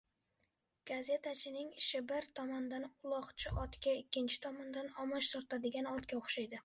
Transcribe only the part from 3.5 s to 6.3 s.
otga, ikkinchi tomondan omoch tortadigan otga